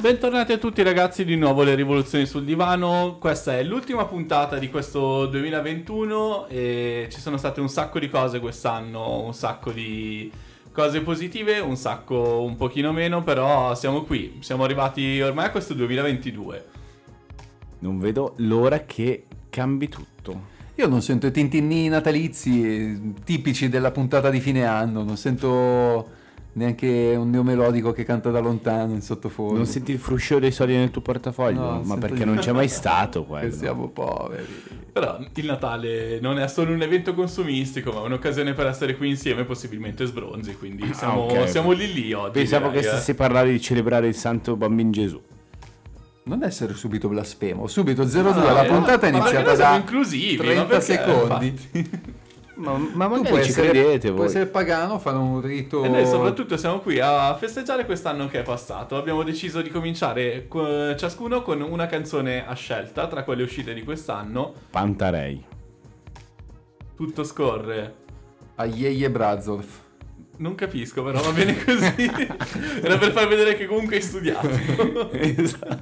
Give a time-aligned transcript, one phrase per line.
[0.00, 3.16] Bentornati a tutti ragazzi, di nuovo le rivoluzioni sul divano.
[3.18, 8.38] Questa è l'ultima puntata di questo 2021 e ci sono state un sacco di cose
[8.38, 10.30] quest'anno, un sacco di
[10.70, 15.74] cose positive, un sacco un pochino meno, però siamo qui, siamo arrivati ormai a questo
[15.74, 16.66] 2022.
[17.80, 20.56] Non vedo l'ora che cambi tutto.
[20.76, 26.17] Io non sento i tintinni natalizi tipici della puntata di fine anno, non sento
[26.58, 29.54] neanche un neomelodico che canta da lontano in sottofondo.
[29.54, 31.58] Non senti il fruscio dei soldi nel tuo portafoglio?
[31.60, 33.54] No, Ma perché di- non c'è mai stato Che quello.
[33.54, 34.46] siamo poveri.
[34.92, 39.08] Però il Natale non è solo un evento consumistico, ma è un'occasione per essere qui
[39.08, 41.48] insieme, possibilmente sbronzi, quindi siamo, Ah, ok.
[41.48, 42.32] siamo lì lì oggi.
[42.32, 42.94] Pensavo che direi, eh.
[42.96, 45.20] stessi parlando di celebrare il santo bambino Gesù.
[46.24, 50.42] Non essere subito blasfemo, subito 02, No, la eh, puntata è iniziata da inclusivi, ma
[50.42, 51.58] 30 perché, secondi.
[52.58, 54.26] Ma, ma Tu magari puoi ci essere, credete voi.
[54.26, 55.84] essere pagano, fare un rito...
[55.84, 58.96] E noi soprattutto siamo qui a festeggiare quest'anno che è passato.
[58.96, 63.84] Abbiamo deciso di cominciare co- ciascuno con una canzone a scelta tra quelle uscite di
[63.84, 64.52] quest'anno.
[64.70, 65.44] Pantarei.
[66.96, 67.94] Tutto scorre.
[68.56, 69.64] A Yeye Brazov.
[70.38, 71.94] Non capisco, però va bene così.
[72.82, 74.48] Era per far vedere che comunque hai studiato.
[75.12, 75.78] Esatto.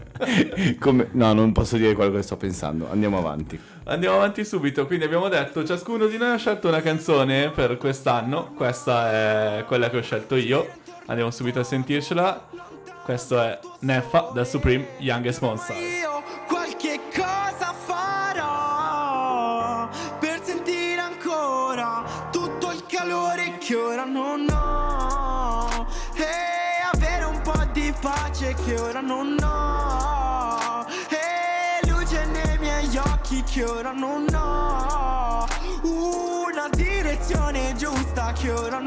[0.79, 2.91] Come- No, non posso dire quello che sto pensando.
[2.91, 3.59] Andiamo avanti.
[3.85, 4.87] Andiamo avanti subito.
[4.87, 8.53] Quindi abbiamo detto, ciascuno di noi ha scelto una canzone per quest'anno.
[8.55, 10.67] Questa è quella che ho scelto io.
[11.07, 12.49] Andiamo subito a sentircela.
[13.05, 15.77] Questo è Neffa da Supreme Youngest Monster.
[38.37, 38.79] Giusta che ora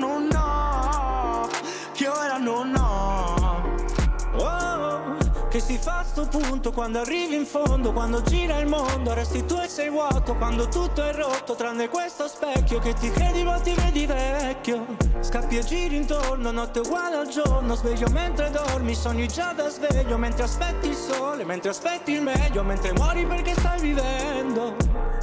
[5.70, 9.68] si fa sto punto quando arrivi in fondo, quando gira il mondo, resti tu e
[9.68, 14.08] sei vuoto, quando tutto è rotto, tranne questo specchio che ti credi ma ti vedi
[14.08, 14.98] vecchio.
[15.20, 20.18] Scappi e giri intorno, notte uguale al giorno, sveglio mentre dormi, sogni già da sveglio,
[20.18, 24.76] mentre aspetti il sole, mentre aspetti il meglio, mentre muori perché stai vivendo.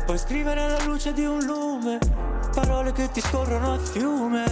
[0.05, 1.99] Puoi scrivere alla luce di un lume,
[2.55, 4.45] parole che ti scorrono a fiume.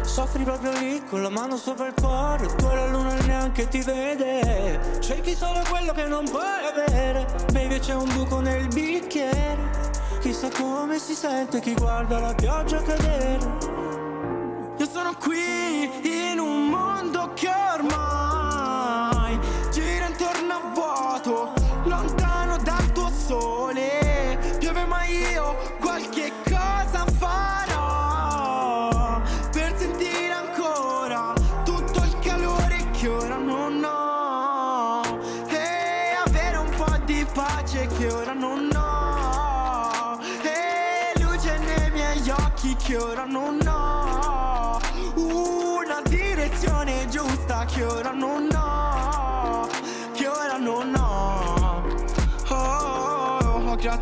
[0.00, 3.82] Soffri proprio lì con la mano sopra il cuore, tu e la luna neanche ti
[3.82, 4.98] vede.
[5.00, 9.70] Cerchi solo quello che non puoi avere, baby c'è un buco nel bicchiere.
[10.20, 13.40] Chissà come si sente chi guarda la pioggia cadere.
[14.78, 15.90] Io sono qui
[16.30, 19.36] in un mondo che ormai
[19.72, 21.52] gira intorno a vuoto,
[21.86, 24.38] lontano dal tuo sole.
[24.60, 26.51] Piove ma io qualche cosa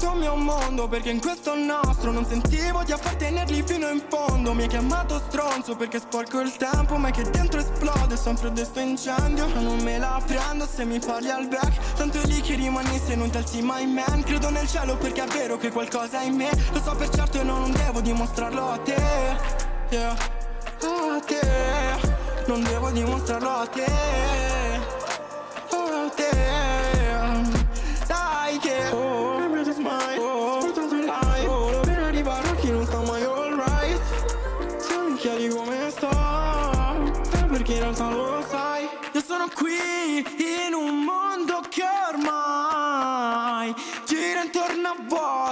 [0.01, 4.55] creato un mio mondo perché in questo nostro non sentivo di appartenergli fino in fondo.
[4.55, 9.47] Mi hai chiamato stronzo perché sporco il tempo, ma che dentro esplode sempre questo incendio.
[9.49, 11.95] Ma non me la prendo se mi parli al back.
[11.95, 14.23] Tanto è lì che rimani se non ti alzi mai man.
[14.23, 16.51] Credo nel cielo perché è vero che qualcosa è in me.
[16.73, 19.03] Lo so per certo e non devo dimostrarlo a te.
[19.91, 20.17] Yeah.
[20.83, 21.41] A te.
[22.47, 24.60] Non devo dimostrarlo a te.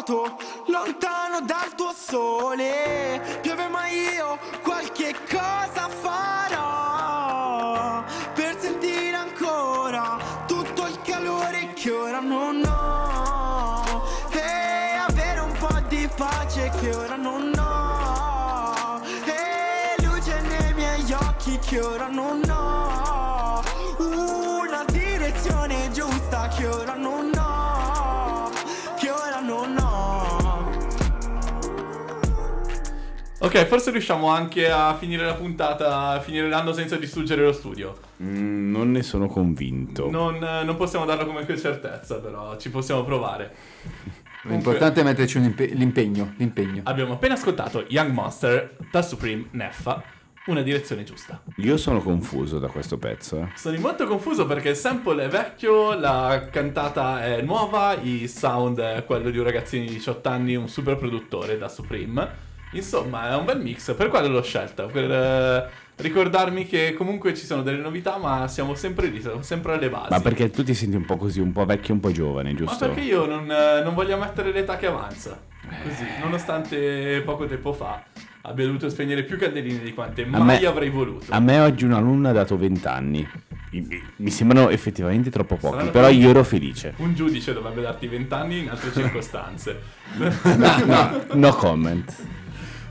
[0.09, 3.39] Vuoto Lontano dal tuo sole.
[3.43, 6.83] Piove ma io qualche cosa farò
[8.35, 10.17] Per sentire ancora
[10.47, 14.03] tutto il calore che ora non ho.
[14.31, 17.58] E avere un po' di pace che ora non ho
[33.41, 37.97] Ok, forse riusciamo anche a finire la puntata, a finire l'anno senza distruggere lo studio.
[38.21, 40.11] Mm, non ne sono convinto.
[40.11, 43.55] Non, non possiamo darlo come certezza, però ci possiamo provare.
[44.43, 46.83] L'importante è metterci un impe- l'impegno, l'impegno.
[46.85, 50.03] Abbiamo appena ascoltato Young Monster da Supreme Neffa,
[50.47, 51.41] una direzione giusta.
[51.59, 53.39] Io sono confuso da questo pezzo.
[53.41, 53.49] eh.
[53.55, 59.05] Sono molto confuso perché il sample è vecchio, la cantata è nuova, il sound è
[59.05, 62.47] quello di un ragazzino di 18 anni, un super produttore da Supreme.
[62.73, 67.47] Insomma, è un bel mix, per quello l'ho scelta, per eh, ricordarmi che comunque ci
[67.47, 70.09] sono delle novità, ma siamo sempre lì, siamo sempre alle basi.
[70.11, 72.53] Ma perché tu ti senti un po' così, un po' vecchio e un po' giovane,
[72.53, 72.87] Ma giusto?
[72.87, 75.41] perché io non, eh, non voglio mettere l'età che avanza.
[75.83, 78.03] Così, nonostante poco tempo fa
[78.43, 81.27] abbia dovuto spegnere più candeline di quante mai me- avrei voluto.
[81.31, 83.29] A me oggi un'alunna ha dato 20 anni.
[84.17, 86.95] Mi- sembrano effettivamente troppo pochi, Saranno però io ero felice.
[86.97, 89.79] Un giudice dovrebbe darti 20 anni in altre circostanze.
[90.87, 92.17] No, no comment.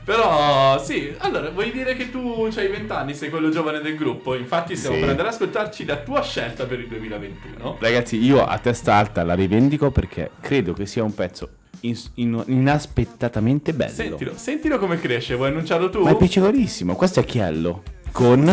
[0.08, 4.34] Però sì, allora vuoi dire che tu hai 20 anni, sei quello giovane del gruppo,
[4.34, 5.00] infatti stiamo Sì.
[5.02, 7.76] per andare ad ascoltarci la tua scelta per il 2021.
[7.78, 11.50] Ragazzi, io a testa alta la rivendico perché credo che sia un pezzo
[11.80, 13.92] ins- in- inaspettatamente bello.
[13.92, 16.00] Sentilo, sentilo come cresce, vuoi annunciarlo tu?
[16.02, 16.94] Ma è piacevolissimo.
[16.96, 18.46] Questo è Chiello con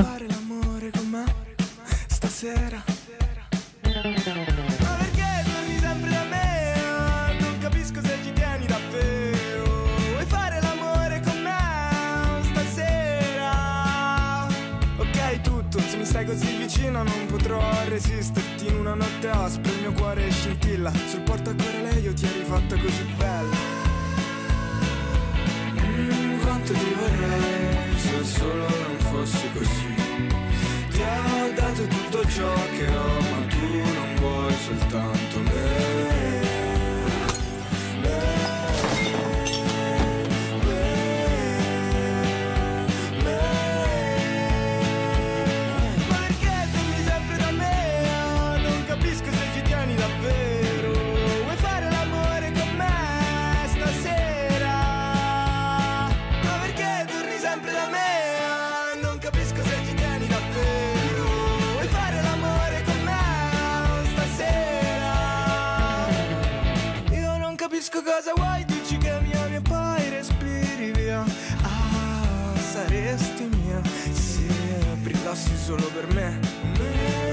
[17.47, 18.67] non potrò resisterti.
[18.67, 20.91] In una notte aspra il mio cuore scintilla.
[21.07, 23.55] Sul portacuore lei io ti eri fatta così bella.
[25.81, 29.93] Mm, quanto ti vorrei se solo non fosse così.
[30.89, 36.14] Ti ho dato tutto ciò che ho, ma tu non vuoi soltanto me.
[67.95, 71.23] Capisco cosa vuoi, dici che mi ami e poi respiri via.
[71.61, 73.81] Ah, saresti mia
[74.11, 74.47] se
[75.01, 77.24] brillassi solo per me.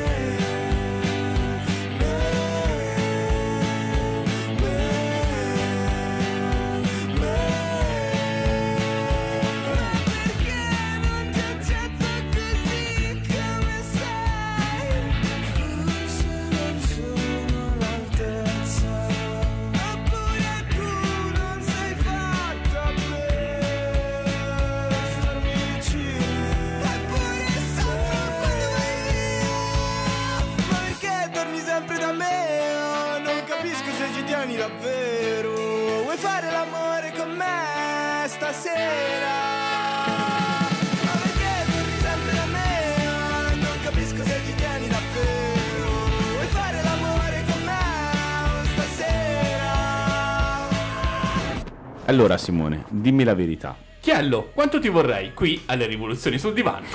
[38.62, 39.30] Me stasera?
[41.04, 43.54] Ma perché torni sempre da me?
[43.60, 45.90] Non capisco se ci tieni davvero.
[46.32, 49.70] Vuoi fare l'amore con me stasera?
[52.06, 53.76] Allora Simone, dimmi la verità.
[54.00, 56.86] Chiello, quanto ti vorrei qui alle rivoluzioni sul divano?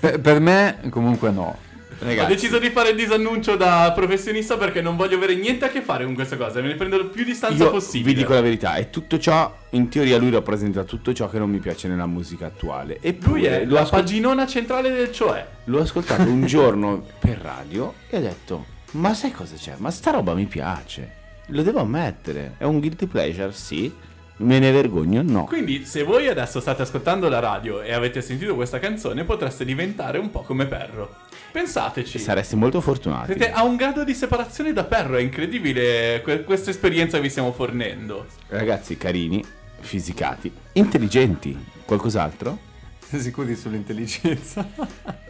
[0.00, 1.66] Per, per me comunque no.
[2.00, 5.82] Ho deciso di fare il disannuncio da professionista perché non voglio avere niente a che
[5.82, 8.14] fare con questa cosa, me ne prendo più distanza io possibile.
[8.14, 11.50] vi dico la verità, è tutto ciò, in teoria lui rappresenta tutto ciò che non
[11.50, 12.98] mi piace nella musica attuale.
[13.00, 15.46] Eppure Lui è la ascol- paginona centrale del cioè.
[15.64, 19.74] l'ho ascoltato un giorno per radio e ho detto, ma sai cosa c'è?
[19.78, 21.12] Ma sta roba mi piace,
[21.46, 23.92] lo devo ammettere, è un guilty pleasure, sì,
[24.38, 25.44] me ne vergogno, no.
[25.44, 30.18] Quindi, se voi adesso state ascoltando la radio e avete sentito questa canzone, potreste diventare
[30.18, 31.16] un po' come Perro.
[31.50, 32.18] Pensateci.
[32.18, 33.32] Saresti molto fortunati.
[33.32, 37.30] Siete a un grado di separazione da Perro, è incredibile que- questa esperienza che vi
[37.30, 38.26] stiamo fornendo.
[38.48, 39.42] Ragazzi carini,
[39.80, 42.58] fisicati, intelligenti, qualcos'altro?
[43.00, 44.66] Sicuri sull'intelligenza.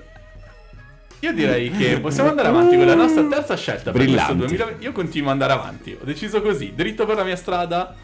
[1.20, 4.36] Io direi che possiamo andare avanti con la nostra terza scelta per questo Brillanti.
[4.36, 4.84] 2020.
[4.84, 5.96] Io continuo ad andare avanti.
[6.00, 7.94] Ho deciso così, dritto per la mia strada.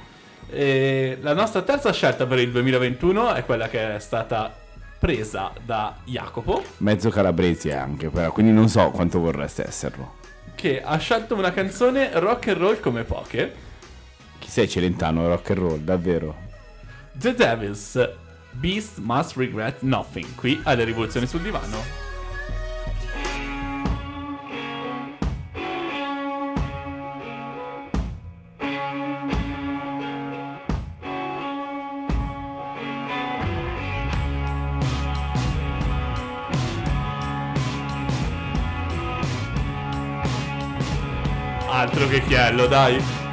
[0.55, 4.55] E la nostra terza scelta per il 2021 è quella che è stata
[4.99, 10.15] presa da Jacopo, Mezzo calabresi anche, però, quindi non so quanto vorreste esserlo.
[10.55, 13.55] che ha scelto una canzone rock and roll come poche.
[14.39, 16.37] Chi sei Celentano rock and roll, davvero?
[17.13, 18.11] The Devils
[18.53, 22.04] Beast Must Regret Nothing, qui alle rivoluzioni sul divano.
[42.15, 43.24] Che chiello, dai.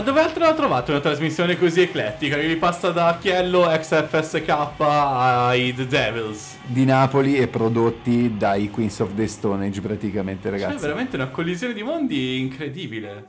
[0.00, 4.48] Ma dove altro la trovate una trasmissione così eclettica che vi passa da Chiello XFSK
[4.78, 6.56] ai The Devils?
[6.64, 10.76] Di Napoli e prodotti dai Queens of the Stone Age praticamente Cioè, ragazzi.
[10.76, 13.12] è veramente una collisione di mondi incredibile.
[13.12, 13.24] Noi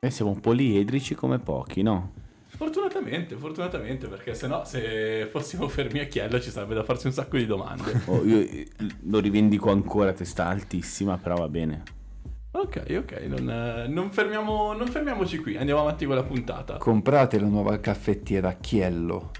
[0.00, 2.12] Eh, siamo poliedrici come pochi, no?
[2.48, 7.38] Fortunatamente, fortunatamente, perché sennò se fossimo fermi a Chiello ci sarebbe da farsi un sacco
[7.38, 7.98] di domande.
[8.04, 8.68] Oh, io eh,
[9.04, 11.82] lo rivendico ancora a testa altissima, però va bene.
[12.52, 16.76] Ok, ok, non, eh, non fermiamo- non fermiamoci qui, andiamo avanti con la puntata.
[16.78, 19.30] Comprate la nuova caffettiera Chiello.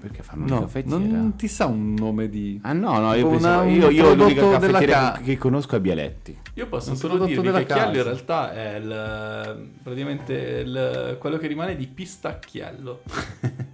[0.00, 0.98] Perché fanno una No, caffettiera?
[0.98, 2.60] non ti sa un nome di...
[2.62, 3.62] Ah no, no, io Una- pensavo...
[3.62, 6.38] un Io, io l'unica caffettiera ca- che, conosco è Bialetti.
[6.54, 8.02] Io posso Un solo dirvi che Chiello in casa.
[8.02, 13.00] realtà è il, praticamente il- quello che rimane di Pistacchiello.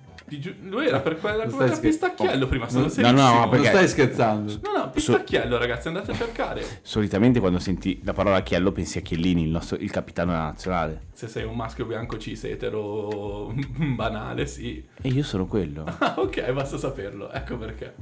[0.62, 3.20] Lui era per quella Non come era scher- Pistacchiello prima, sono no, serissimo.
[3.20, 4.52] no, Non perché- stai scherzando?
[4.62, 6.62] No, no, Pistacchiello ragazzi, andate a cercare.
[6.82, 11.02] Solitamente quando senti la parola Chiello pensi a Chiellini, il, nostro, il capitano della nazionale.
[11.12, 13.52] Se sei un maschio bianco cis etero
[13.94, 14.84] banale, sì.
[15.00, 15.84] E io sono quello.
[16.02, 17.94] Ah, ok, basta saperlo, ecco perché.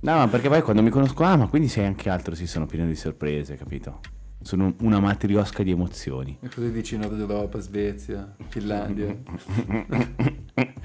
[0.00, 2.66] No, ma perché poi quando mi conosco, ah, ma quindi sei anche altro, sì, sono
[2.66, 4.00] pieno di sorprese, capito?
[4.46, 6.38] Sono una matriosca di emozioni.
[6.40, 9.12] E così dici Nord Europa, Svezia, Finlandia.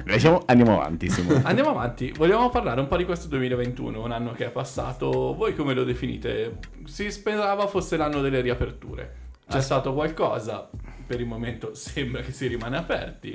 [0.06, 1.44] Lasciamo- andiamo avanti, Simone.
[1.46, 5.36] Andiamo avanti, vogliamo parlare un po' di questo 2021, un anno che è passato.
[5.36, 6.58] Voi come lo definite?
[6.86, 9.18] Si sperava fosse l'anno delle riaperture.
[9.48, 10.68] C'è stato qualcosa,
[11.06, 13.34] per il momento sembra che si rimane aperti.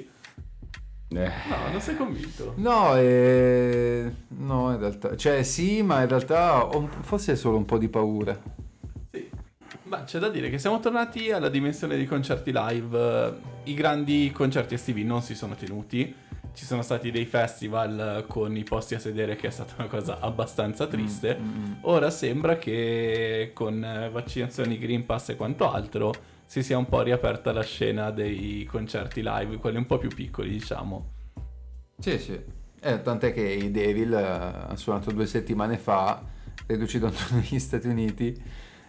[1.09, 2.54] Eh, No, non sei convinto.
[2.56, 7.64] No, eh, no, in realtà, cioè sì, ma in realtà ho forse è solo un
[7.64, 8.37] po' di paura.
[9.96, 13.38] Ma c'è da dire che siamo tornati alla dimensione dei concerti live.
[13.64, 16.14] I grandi concerti estivi non si sono tenuti.
[16.52, 20.20] ci sono stati dei festival con i posti a sedere che è stata una cosa
[20.20, 21.38] abbastanza triste.
[21.82, 23.80] Ora sembra che con
[24.12, 26.12] vaccinazioni, Green Pass e quanto altro
[26.44, 30.50] si sia un po' riaperta la scena dei concerti live, quelli un po' più piccoli,
[30.50, 31.12] diciamo.
[31.98, 32.38] Sì, sì.
[32.80, 36.22] Eh, tant'è che i Devil eh, hanno suonato due settimane fa,
[36.66, 38.40] riducito negli Stati Uniti,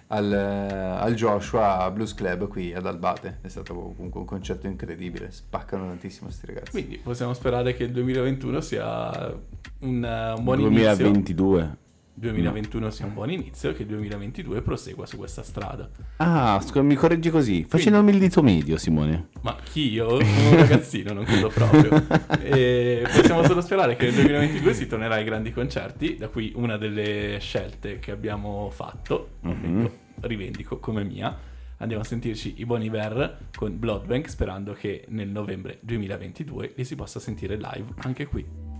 [0.07, 3.39] al, eh, al Joshua Blues Club qui ad Albate.
[3.41, 6.71] È stato comunque un concerto incredibile, spaccano tantissimo sti ragazzi.
[6.71, 9.33] Quindi possiamo sperare che il 2021 sia
[9.79, 10.95] un, eh, un buon inizio.
[10.95, 11.77] 2022.
[12.19, 15.87] 2021 sia un buon inizio e che il 2022 prosegua su questa strada.
[16.17, 17.63] Ah, scusa, mi correggi così.
[17.67, 19.27] Facendomi il dito medio, Simone.
[19.41, 20.15] Ma chi io?
[20.15, 22.05] Un ragazzino, non credo proprio.
[22.47, 26.77] E possiamo solo sperare che nel 2022 si tornerà ai grandi concerti, da qui una
[26.77, 31.37] delle scelte che abbiamo fatto, meglio, rivendico come mia.
[31.77, 36.95] Andiamo a sentirci i Bon Iver con Bloodbank, sperando che nel novembre 2022 li si
[36.95, 38.76] possa sentire live anche qui.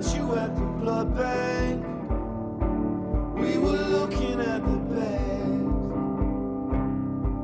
[0.00, 1.84] Met you at the blood bank.
[3.36, 5.92] We were looking at the bags,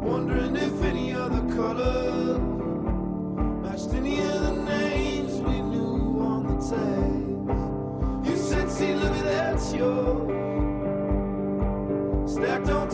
[0.02, 2.38] wondering if any other color
[3.62, 8.28] matched any of the names we knew on the tags.
[8.28, 10.30] You said, "See, look at that's yours,
[12.32, 12.85] stacked on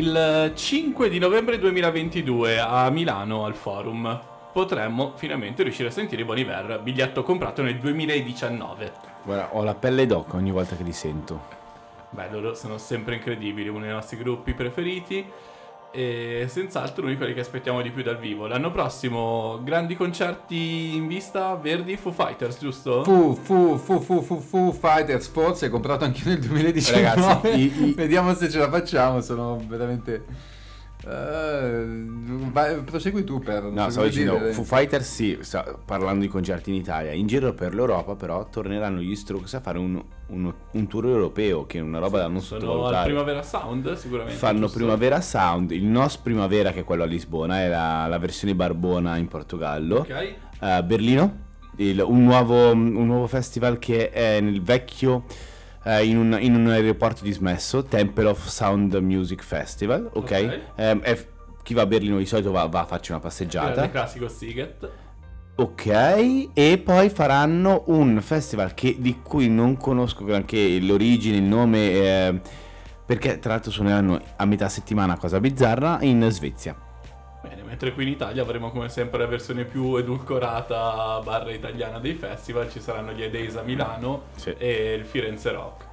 [0.00, 4.18] Il 5 di novembre 2022 a Milano al forum
[4.50, 8.92] potremmo finalmente riuscire a sentire Bon Iver, biglietto comprato nel 2019.
[9.22, 11.42] Guarda, ho la pelle d'oca ogni volta che li sento.
[12.08, 15.22] Beh, loro sono sempre incredibili, uno dei nostri gruppi preferiti
[15.92, 18.46] e senz'altro uno di quelli che aspettiamo di più dal vivo.
[18.46, 23.02] L'anno prossimo grandi concerti in vista, Verdi, Foo Fighters, giusto?
[23.04, 27.02] Fu, fu, fu, fu, fu, fu Fighters Force, è comprato anche nel 2019.
[27.02, 30.24] Ragazzi, i- i- Vediamo se ce la facciamo, sono veramente...
[31.06, 31.84] Eh,
[32.52, 33.62] vai, prosegui tu per...
[33.64, 37.12] No, stavo dicendo, dire- Foo Fighters sì, sta parlando di concerti in Italia.
[37.12, 41.64] In giro per l'Europa però torneranno gli Strokes a fare un, un- un tour europeo,
[41.66, 43.06] che è una roba da non Sono al sottovalutare.
[43.08, 44.38] Primavera Sound, sicuramente.
[44.38, 44.76] Fanno giusto?
[44.78, 49.16] Primavera Sound, il NOS Primavera che è quello a Lisbona, è la, la versione Barbona
[49.16, 49.98] in Portogallo.
[50.00, 50.34] Ok.
[50.60, 51.36] a Berlino,
[51.76, 55.24] il- un, nuovo, un nuovo festival che è nel vecchio,
[55.84, 60.18] eh, in, un, in un aeroporto dismesso, Temple of Sound Music Festival, ok?
[60.18, 60.60] Ok.
[60.76, 61.26] Ehm, è-
[61.62, 63.88] chi va a Berlino di solito va, va a farci una passeggiata.
[63.90, 64.90] classico Siget.
[65.56, 65.86] Ok,
[66.54, 72.40] e poi faranno un festival che, di cui non conosco granché l'origine, il nome, eh,
[73.04, 76.74] perché tra l'altro suoneranno a metà settimana, cosa bizzarra, in Svezia.
[77.42, 82.14] Bene, mentre qui in Italia avremo come sempre la versione più edulcorata barra italiana dei
[82.14, 84.54] festival, ci saranno gli Edays a Milano Sì.
[84.58, 85.88] e il Firenze Rock.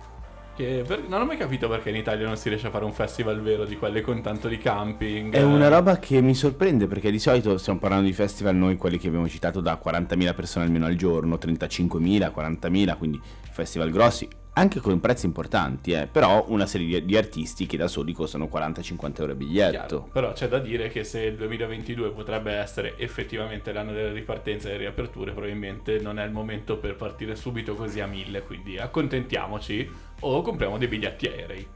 [0.58, 2.92] Che per- non ho mai capito perché in Italia non si riesce a fare un
[2.92, 5.34] festival vero di quelli con tanto di camping.
[5.34, 8.98] È una roba che mi sorprende perché di solito stiamo parlando di festival noi quelli
[8.98, 14.28] che abbiamo citato da 40.000 persone almeno al giorno, 35.000, 40.000, quindi festival grossi,
[14.58, 19.20] anche con prezzi importanti, eh, però una serie di, artisti che da soli costano 40-50
[19.20, 19.72] euro a biglietto.
[19.72, 24.68] Chiaro, Però c'è da dire che se il 2022 potrebbe essere effettivamente l'anno delle ripartenze
[24.68, 28.80] e delle riaperture, probabilmente non è il momento per partire subito così a mille, quindi
[28.80, 29.90] accontentiamoci
[30.22, 31.68] o compriamo dei biglietti aerei.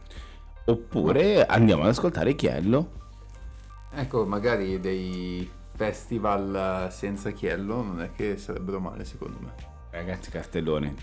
[0.66, 3.00] Oppure andiamo ad ascoltare Chiello.
[3.94, 9.71] Ecco, magari dei festival eh, senza Chiello non è che sarebbero male secondo me.
[9.92, 10.96] Ragazzi cartellone,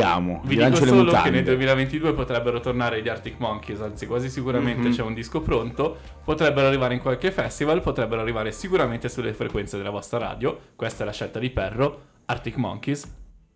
[0.00, 1.30] amo, Vi dico solo che mutande.
[1.32, 4.94] nel 2022 potrebbero tornare gli Arctic Monkeys, anzi quasi sicuramente Mhm.
[4.94, 9.90] c'è un disco pronto, potrebbero arrivare in qualche festival, potrebbero arrivare sicuramente sulle frequenze della
[9.90, 13.06] vostra radio, questa è la scelta di Perro, Arctic Monkeys,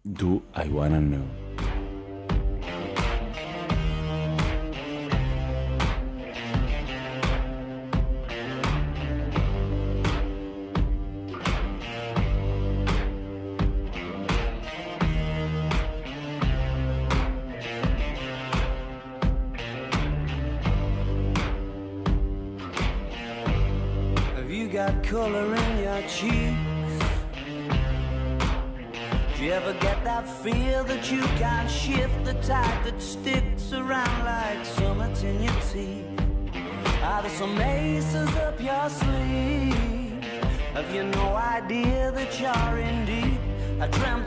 [0.02, 1.43] Do I Wanna Know.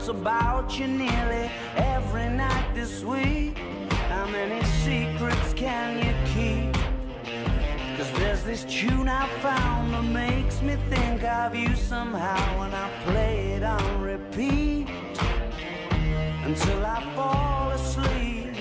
[0.08, 3.58] About you nearly every night this week.
[4.08, 6.72] How many secrets can you keep?
[7.98, 12.88] Cause there's this tune I found that makes me think of you somehow when I
[13.04, 14.88] play it on repeat
[16.44, 18.54] until I fall asleep,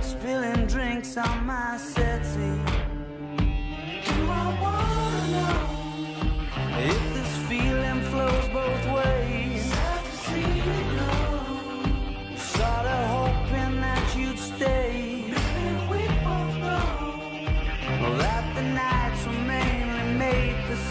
[0.00, 2.62] spilling drinks on my settee.
[3.36, 5.68] Do I wanna know
[6.78, 9.17] if this feeling flows both ways?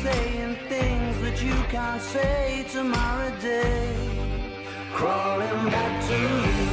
[0.04, 3.96] Saying things that you can't say tomorrow day.
[4.94, 6.68] Crawling back to you.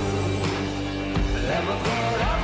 [1.48, 2.43] Never thought of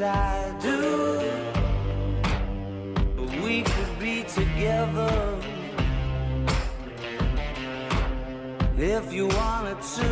[0.00, 1.18] I do.
[3.42, 5.38] We could be together
[8.76, 10.10] if you wanted to.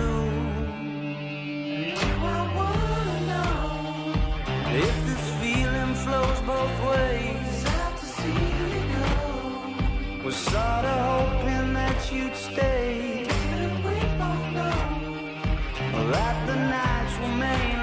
[4.68, 7.64] If this feeling flows both ways,
[10.24, 13.24] we're sort of hoping that you'd stay.
[16.12, 17.75] That the nights were made.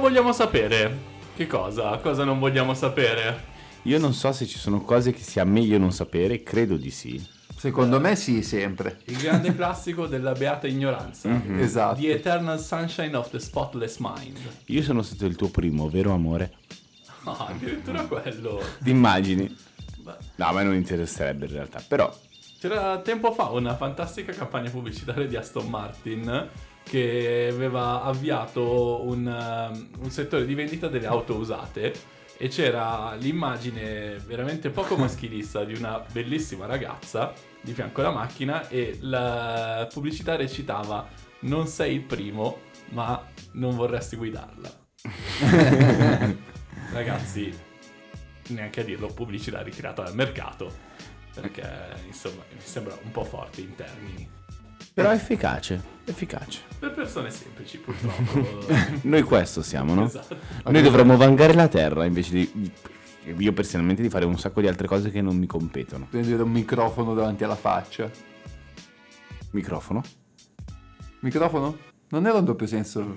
[0.00, 1.08] Vogliamo sapere.
[1.36, 1.96] Che cosa?
[1.98, 3.48] Cosa non vogliamo sapere?
[3.82, 7.24] Io non so se ci sono cose che sia meglio non sapere, credo di sì.
[7.56, 9.00] Secondo me sì, sempre.
[9.04, 11.28] Il grande classico della beata ignoranza.
[11.58, 12.00] Esatto.
[12.00, 14.38] The Eternal Sunshine of the Spotless Mind.
[14.66, 16.54] Io sono stato il tuo primo, vero amore?
[17.24, 18.62] Ah, addirittura quello.
[18.82, 19.54] Ti immagini?
[20.36, 22.10] No, a me non interesserebbe in realtà, però
[22.58, 26.48] C'era tempo fa una fantastica campagna pubblicitaria di Aston Martin
[26.90, 31.94] che aveva avviato un, um, un settore di vendita delle auto usate
[32.36, 38.98] e c'era l'immagine veramente poco maschilista di una bellissima ragazza di fianco alla macchina e
[39.02, 41.08] la pubblicità recitava
[41.42, 44.78] non sei il primo ma non vorresti guidarla.
[46.90, 47.56] Ragazzi,
[48.48, 50.88] neanche a dirlo, pubblicità ritirata dal mercato
[51.32, 51.62] perché
[52.04, 54.28] insomma mi sembra un po' forte in termini.
[55.02, 56.60] Però efficace, efficace.
[56.78, 58.66] Per persone semplici purtroppo.
[59.02, 60.04] Noi questo siamo, no?
[60.04, 60.36] esatto.
[60.64, 62.72] Noi dovremmo vangare la terra invece di, di-
[63.36, 66.06] io personalmente di fare un sacco di altre cose che non mi competono.
[66.08, 68.10] Prendere un microfono davanti alla faccia.
[69.50, 70.02] Microfono?
[71.20, 71.76] Microfono?
[72.08, 73.16] Non era un doppio senso.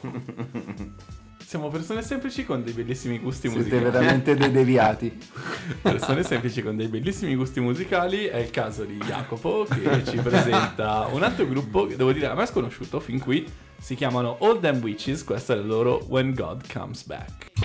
[1.48, 3.82] Siamo persone semplici con dei bellissimi gusti Siete musicali.
[3.84, 5.18] veramente dei deviati.
[5.80, 8.26] Persone semplici con dei bellissimi gusti musicali.
[8.26, 12.34] È il caso di Jacopo che ci presenta un altro gruppo che devo dire a
[12.34, 13.50] me è sconosciuto fin qui.
[13.78, 15.24] Si chiamano All Them Witches.
[15.24, 17.57] Questa è la loro When God Comes Back.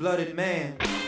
[0.00, 0.99] Blooded man.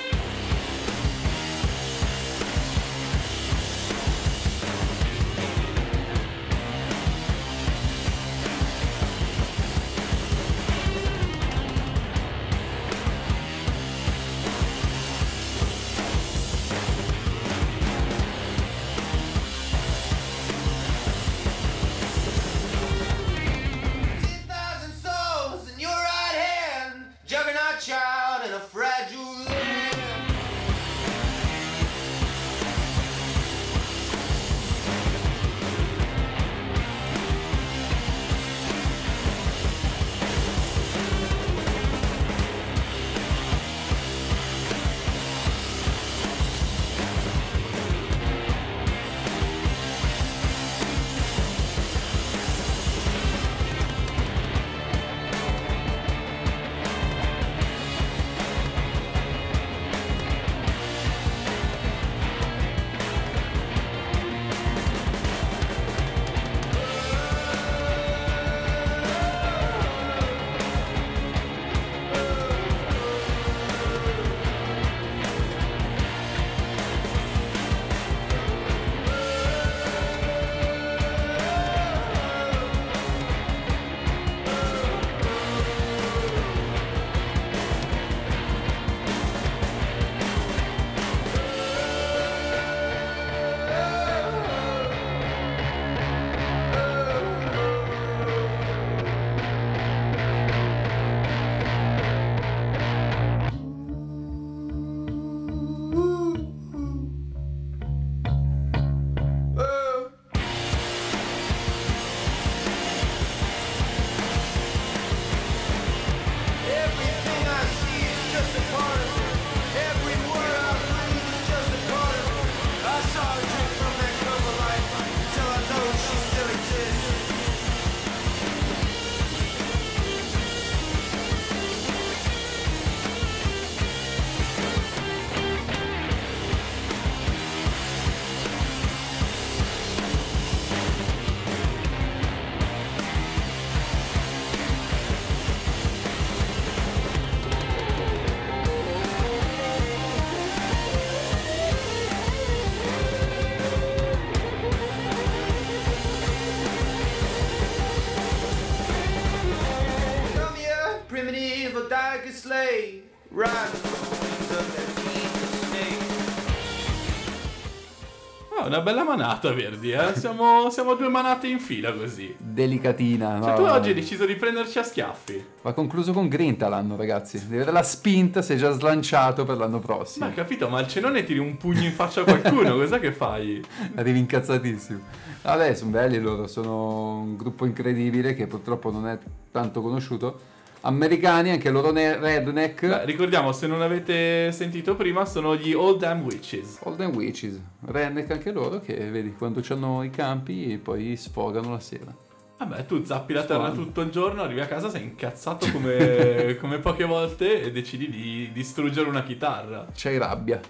[168.82, 170.14] Bella manata, Verdi, eh?
[170.14, 172.34] Siamo, siamo due manate in fila così.
[172.36, 173.40] Delicatina.
[173.40, 173.72] Cioè, no, tu no.
[173.72, 175.44] oggi hai deciso di prenderci a schiaffi.
[175.62, 177.38] Va concluso con grinta l'anno, ragazzi.
[177.38, 180.26] Devi avere la spinta, sei già slanciato per l'anno prossimo.
[180.26, 183.12] Ma hai capito, ma al cenone tiri un pugno in faccia a qualcuno, cos'è che
[183.12, 183.64] fai?
[183.94, 185.00] Arrivi incazzatissimo.
[185.42, 189.18] Vabbè, sono belli loro, sono un gruppo incredibile che purtroppo non è
[189.50, 190.50] tanto conosciuto.
[190.82, 192.86] Americani, anche loro ne- redneck.
[192.86, 196.80] Beh, ricordiamo, se non avete sentito prima, sono gli Old Damn Witches.
[196.82, 201.80] Golden Witches, redneck anche loro che vedi quando hanno i campi e poi sfogano la
[201.80, 202.14] sera.
[202.58, 206.78] Vabbè, tu zappi la terra tutto il giorno, arrivi a casa, sei incazzato come, come
[206.78, 209.86] poche volte e decidi di distruggere una chitarra.
[209.94, 210.60] C'hai rabbia.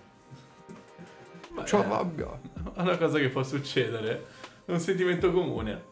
[1.54, 2.26] Beh, C'ho rabbia.
[2.74, 4.26] È una cosa che può succedere.
[4.64, 5.84] È un sentimento comune.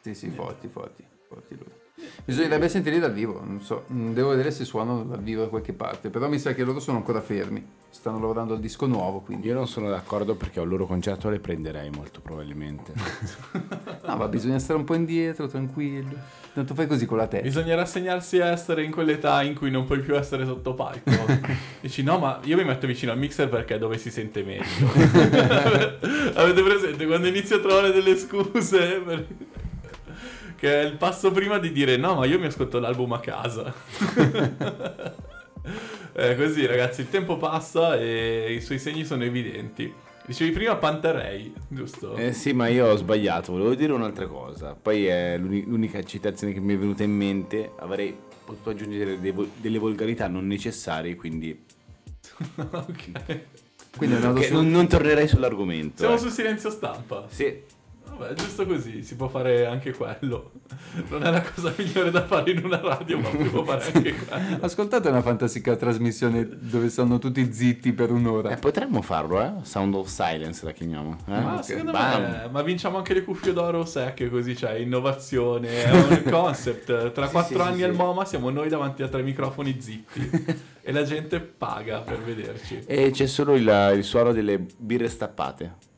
[0.00, 1.81] Sì, sì, forti, forti, forti loro.
[2.24, 5.72] Bisognerebbe sentirli dal vivo, non so, mm, devo vedere se suonano dal vivo da qualche
[5.72, 9.48] parte, però mi sa che loro sono ancora fermi, stanno lavorando al disco nuovo, quindi...
[9.48, 12.92] Io non sono d'accordo perché a un loro concerto le prenderei molto probabilmente.
[14.04, 16.16] No, ma bisogna stare un po' indietro, tranquillo.
[16.52, 17.46] Tanto fai così con la testa.
[17.46, 21.10] Bisogna rassegnarsi a essere in quell'età in cui non puoi più essere sotto palco.
[21.80, 24.64] Dici no, ma io mi metto vicino al mixer perché è dove si sente meglio.
[26.34, 29.00] Avete presente quando inizio a trovare delle scuse?
[29.04, 29.26] per-
[30.62, 33.74] Che è il passo prima di dire no, ma io mi ascolto l'album a casa.
[36.12, 39.92] È così, ragazzi, il tempo passa e i suoi segni sono evidenti.
[40.24, 42.14] Dicevi prima Panterei, giusto?
[42.14, 44.76] Eh sì, ma io ho sbagliato, volevo dire un'altra cosa.
[44.80, 47.72] Poi è l'uni- l'unica citazione che mi è venuta in mente.
[47.80, 51.60] Avrei potuto aggiungere dei vo- delle volgarità non necessarie, quindi
[52.54, 53.40] ok.
[53.96, 55.96] Quindi che su- non, non tornerei sull'argomento.
[55.96, 56.18] Siamo eh.
[56.18, 57.26] su silenzio stampa.
[57.28, 57.62] Sì,
[58.16, 60.52] Vabbè, giusto così, si può fare anche quello.
[61.08, 64.14] Non è la cosa migliore da fare in una radio, ma si può fare anche
[64.14, 64.58] quello.
[64.60, 68.50] Ascoltate una fantastica trasmissione dove stanno tutti zitti per un'ora.
[68.50, 69.52] eh, potremmo farlo, eh?
[69.62, 71.16] Sound of Silence la chiamiamo.
[71.26, 71.30] Eh?
[71.30, 72.20] Ma Ok, secondo bam.
[72.22, 77.12] me, ma vinciamo anche le cuffie d'oro secche, così c'è innovazione, è un concept.
[77.12, 77.96] Tra quattro sì, anni sì, al sì.
[77.96, 80.44] MoMA siamo noi davanti a tre microfoni zitti
[80.82, 82.82] e la gente paga per vederci.
[82.86, 85.90] E c'è solo il, il suono delle birre stappate.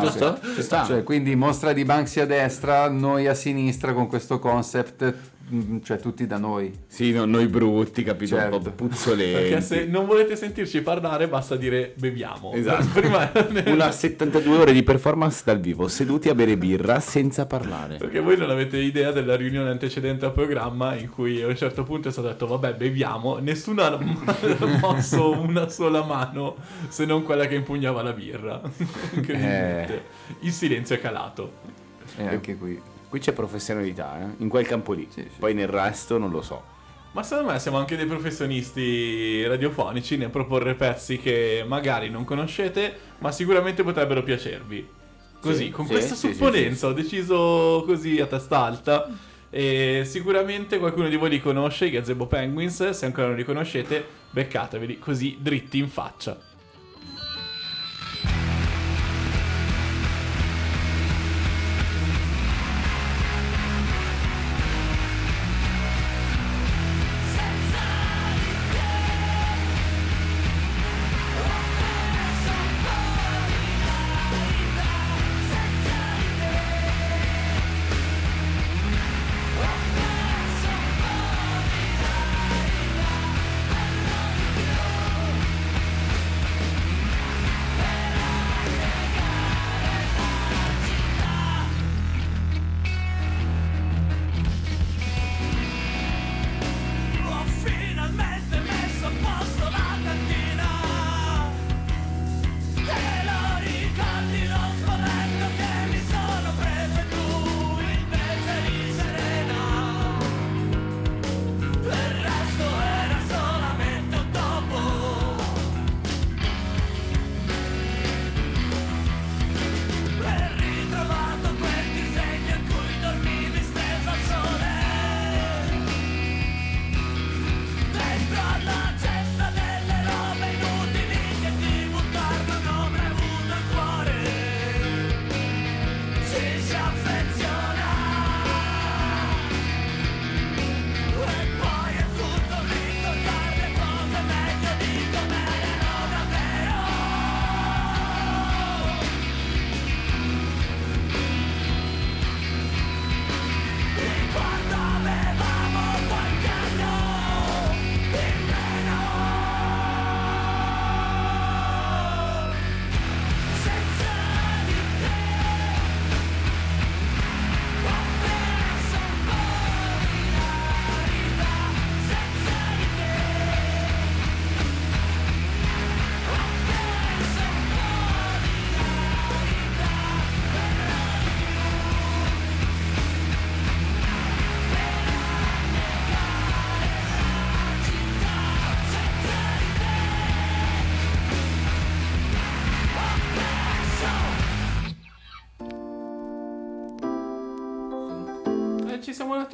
[0.00, 0.38] Giusto?
[0.54, 0.84] Ci sta.
[0.84, 5.14] Cioè, quindi mostra di Banksy a destra, noi a sinistra con questo concept,
[5.82, 6.72] cioè tutti da noi.
[6.86, 8.34] Sì, no, noi brutti, capito?
[8.34, 8.60] Un Certo.
[8.60, 9.32] po' puzzolenti.
[9.50, 12.52] Perché se non volete sentirci parlare, basta dire beviamo.
[12.52, 12.86] Esatto.
[13.00, 13.30] Prima
[13.66, 17.96] Una 72 ore di performance dal vivo, seduti a bere birra senza parlare.
[17.96, 21.82] Perché voi non avete idea della riunione antecedente al programma in cui a un certo
[21.82, 23.98] punto è stato detto vabbè beviamo, nessuno ha
[24.80, 26.56] mosso una sola mano
[26.88, 28.60] se non quella che impugnava la birra.
[29.14, 30.04] Incredibilmente.
[30.40, 31.52] Il silenzio è calato.
[32.16, 32.80] E anche qui.
[33.14, 34.42] Qui c'è professionalità, eh?
[34.42, 35.06] in quel campo lì.
[35.08, 35.38] Sì, sì.
[35.38, 36.60] Poi nel resto non lo so.
[37.12, 42.98] Ma secondo me siamo anche dei professionisti radiofonici nel proporre pezzi che magari non conoscete,
[43.18, 44.88] ma sicuramente potrebbero piacervi.
[45.40, 49.08] Così, Sì, con questa supponenza ho deciso così a testa alta.
[49.48, 52.90] E sicuramente qualcuno di voi li conosce, i Gazebo Penguins.
[52.90, 56.36] Se ancora non li conoscete, beccateveli così dritti in faccia.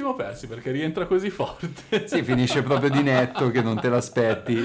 [0.00, 2.06] Attimo persi perché rientra così forte.
[2.06, 4.58] Sì, finisce proprio di netto che non te l'aspetti.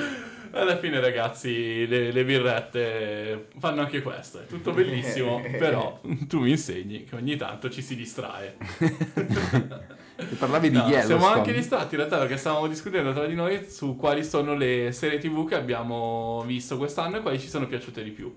[0.52, 4.40] Alla fine, ragazzi, le, le birrette fanno anche questo.
[4.40, 8.56] È tutto bellissimo, però tu mi insegni che ogni tanto ci si distrae.
[10.18, 11.20] E parlavi di No, Yellowstone.
[11.20, 14.94] siamo anche distratti in realtà perché stavamo discutendo tra di noi su quali sono le
[14.94, 18.34] serie tv che abbiamo visto quest'anno e quali ci sono piaciute di più.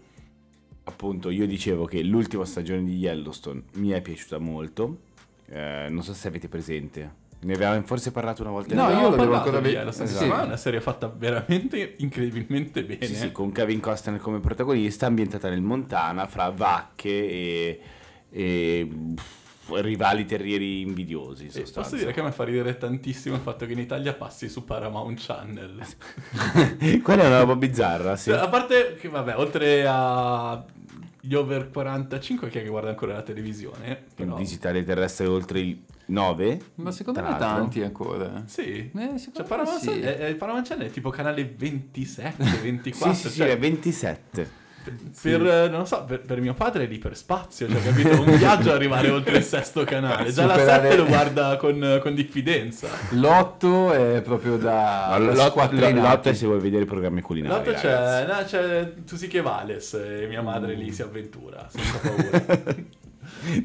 [0.83, 5.03] Appunto, io dicevo che l'ultima stagione di Yellowstone mi è piaciuta molto.
[5.51, 7.27] Eh, non so se avete presente.
[7.41, 8.75] Ne abbiamo forse parlato una volta.
[8.75, 9.79] No, in io ho lo devo parlato ancora di vedere.
[9.79, 10.15] Yellowstone, Sì.
[10.15, 13.07] secondo me è una serie fatta veramente incredibilmente bene.
[13.07, 17.81] Sì, sì, con Kevin Costner come protagonista, ambientata nel Montana, fra vacche e,
[18.29, 21.45] e, pff, rivali terrieri invidiosi.
[21.45, 21.81] in sostanza.
[21.83, 24.65] posso dire che a me fa ridere tantissimo il fatto che in Italia passi su
[24.65, 25.81] Paramount Channel.
[27.03, 28.33] Quella è una roba bizzarra, sì.
[28.33, 30.65] A parte che, vabbè, oltre a
[31.29, 33.89] gli over 45, chi è che guarda ancora la televisione?
[33.91, 34.37] Il Però...
[34.39, 36.61] digitale terrestre oltre i 9.
[36.77, 38.45] Ma secondo me tanti ancora.
[38.47, 38.91] Sì.
[38.95, 40.01] Eh, Cioè, Paramount, sì.
[40.01, 43.13] è, è- Paramount Channel è tipo canale 27, 24.
[43.13, 44.51] Sì, sì, sì, cioè, è 27.
[45.23, 48.21] Per, eh, non lo so, per, per mio padre è l'iperspazio, cioè, capito?
[48.21, 50.31] Un viaggio arrivare oltre il sesto canale.
[50.33, 52.89] Già la Superare- 7 lo guarda con, con diffidenza.
[53.11, 56.01] L'otto è proprio da, Ma da l'ot- squattrinati.
[56.01, 57.55] L'otto è se vuoi vedere programmi culinari.
[57.55, 58.33] L'altro c'è, ragazzi.
[58.33, 62.39] no, c'è Tu sì che vales e mia madre lì si avventura senza paura.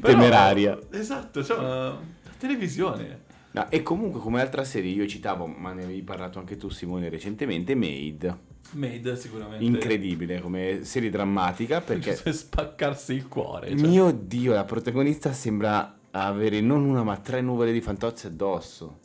[0.00, 0.78] Temeraria.
[0.90, 1.96] Esatto, c'è una
[2.38, 3.22] televisione.
[3.52, 7.08] No, e comunque come altra serie io citavo, ma ne avevi parlato anche tu Simone
[7.08, 8.36] recentemente, Made.
[8.72, 9.64] Made sicuramente.
[9.64, 12.18] Incredibile come serie drammatica perché...
[12.20, 13.76] Per spaccarsi il cuore.
[13.76, 13.86] cioè.
[13.86, 18.98] Mio Dio, la protagonista sembra avere non una ma tre nuvole di fantozzi addosso.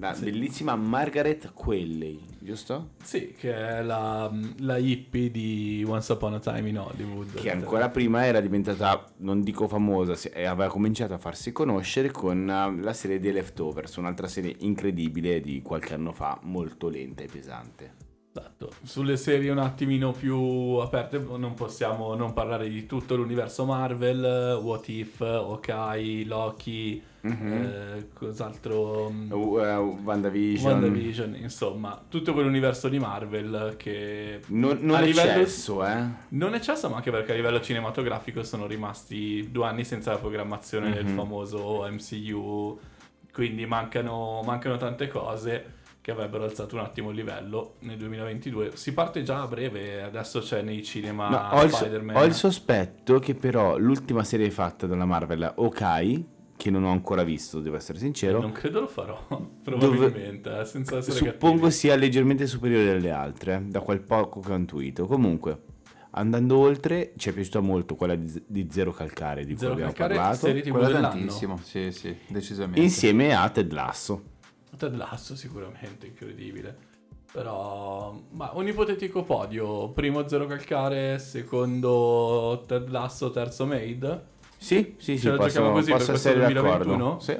[0.00, 0.26] La Sì.
[0.26, 2.90] bellissima Margaret Qualley, giusto?
[3.02, 7.34] Sì, che è la, la hippie di Once Upon a Time in Hollywood.
[7.34, 12.80] Che ancora prima era diventata, non dico famosa, aveva cominciato a farsi conoscere con eh,
[12.80, 18.06] la serie The Leftovers, un'altra serie incredibile di qualche anno fa, molto lenta e pesante.
[18.38, 18.70] Esatto.
[18.82, 20.36] Sulle serie un attimino più
[20.80, 29.06] aperte non possiamo non parlare di tutto l'universo Marvel, What If, Hawkeye, Loki, eh, cos'altro...
[29.30, 30.70] Uh, eh, WandaVision.
[30.72, 36.02] WandaVision, insomma, tutto quell'universo di Marvel che Non, non a livello- eccesso, eh.
[36.30, 40.18] non è cesso, ma anche perché a livello cinematografico sono rimasti due anni senza la
[40.18, 41.14] programmazione del Mhm.
[41.16, 42.78] famoso MCU,
[43.32, 45.76] quindi mancano, mancano tante cose
[46.08, 48.70] che avrebbero alzato un attimo il livello nel 2022.
[48.76, 52.16] Si parte già a breve, adesso c'è nei cinema No, ho, il, Spider-Man.
[52.16, 57.24] ho il sospetto che però l'ultima serie fatta dalla Marvel, Okai, che non ho ancora
[57.24, 59.22] visto, devo essere sincero, Non credo lo farò,
[59.62, 61.72] probabilmente, eh, senza essere suppongo cattivi.
[61.72, 65.04] sia leggermente superiore alle altre, eh, da quel poco che ho intuito.
[65.06, 65.60] Comunque,
[66.12, 69.92] andando oltre, ci è piaciuta molto quella di, di Zero Calcare, di Zero cui abbiamo
[69.92, 71.08] Calcare, parlato, serie TV Quella dell'anno.
[71.10, 72.80] tantissimo, sì, sì, decisamente.
[72.80, 74.36] insieme a Ted Lasso.
[74.78, 76.86] Ted Lasso sicuramente incredibile.
[77.30, 84.36] Però, ma un ipotetico podio, primo Zero Calcare, secondo Ted Lasso, terzo Made?
[84.56, 86.96] Sì, sì, sì, Ce la posso, giochiamo così per questo essere 2021?
[86.96, 87.20] d'accordo.
[87.20, 87.36] Sì.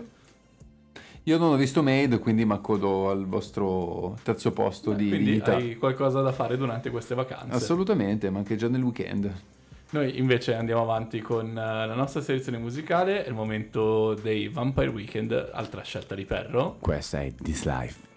[1.24, 5.56] Io non ho visto Made, quindi mi accodo al vostro terzo posto di Quindi dignità.
[5.56, 7.54] hai qualcosa da fare durante queste vacanze.
[7.54, 9.30] Assolutamente, ma anche già nel weekend.
[9.90, 14.88] Noi invece andiamo avanti con eh, la nostra selezione musicale, è il momento dei Vampire
[14.88, 16.76] Weekend, altra scelta di Perro.
[16.80, 18.07] Questa è This Life.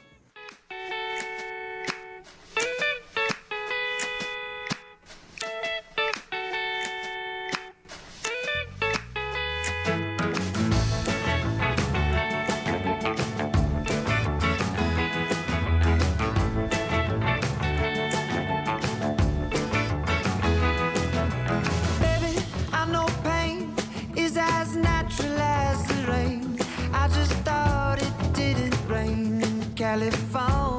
[29.91, 30.70] telephone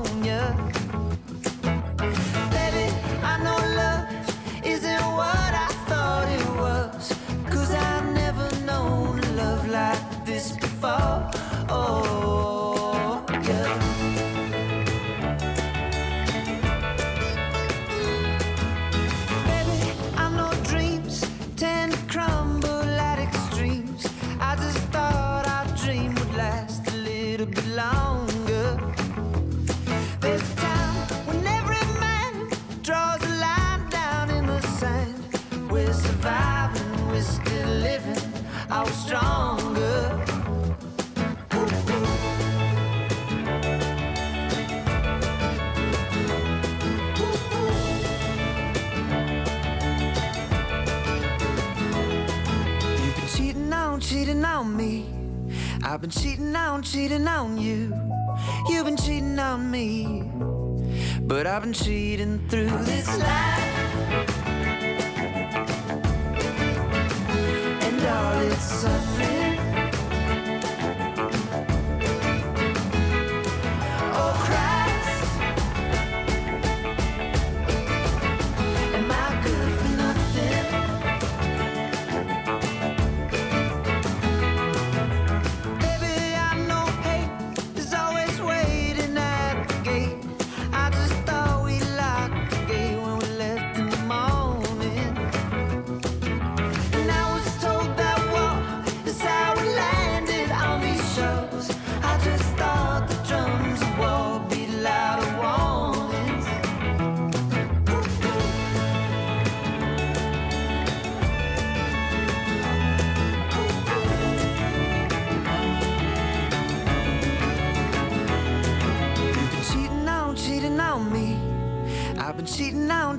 [56.03, 57.95] I've been cheating on, cheating on you.
[58.69, 60.29] You've been cheating on me.
[61.21, 64.39] But I've been cheating through this life.
[67.85, 69.12] And all its suffering.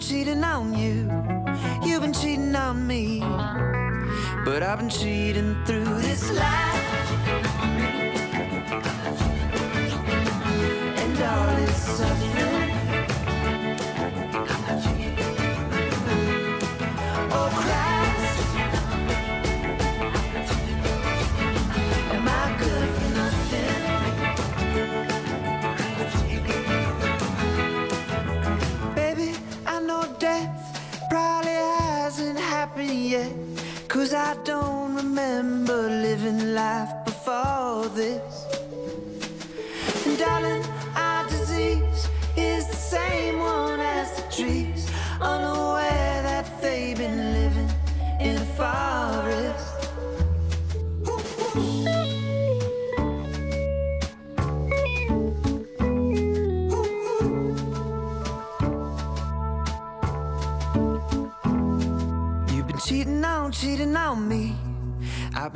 [0.07, 1.09] Cheating on, you.
[1.83, 3.19] You've been cheating on me.
[4.43, 7.09] But I've been cheating through this life.
[10.97, 12.32] And all its suffering.
[34.15, 36.92] I don't remember living life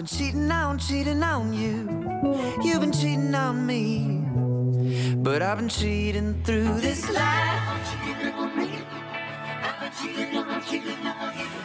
[0.07, 1.87] been cheating on, cheating on you.
[2.63, 4.23] You've been cheating on me.
[5.17, 7.61] But I've been cheating through this life.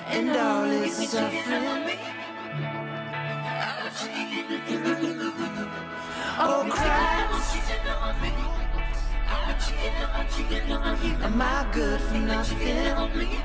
[0.08, 1.98] And all its suffering.
[6.38, 7.58] Oh, Christ.
[11.22, 13.42] Am I good for nothing?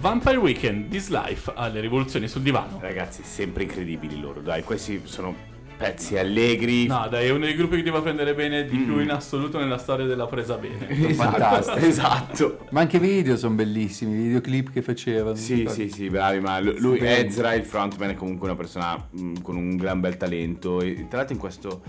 [0.00, 2.78] Vampire Weekend, This Life, alle rivoluzioni sul divano.
[2.80, 5.34] Ragazzi, sempre incredibili loro, dai, questi sono
[5.76, 6.86] pezzi allegri.
[6.86, 9.58] No, dai, è uno dei gruppi che ti fa prendere bene di più in assoluto
[9.58, 10.88] nella storia della presa bene.
[11.08, 11.86] esatto, fantastici.
[11.86, 12.66] esatto.
[12.70, 15.34] Ma anche i video sono bellissimi, i videoclip che facevano.
[15.36, 17.28] Sì, sì, sì, bravi, ma lu- lui, Stupendi.
[17.28, 20.80] Ezra, il frontman, è comunque una persona mh, con un gran bel talento.
[20.82, 21.82] E tra l'altro in questo,